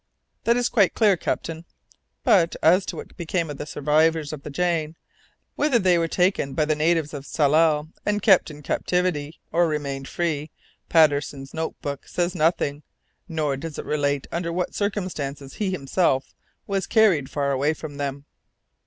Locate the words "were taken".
5.99-6.55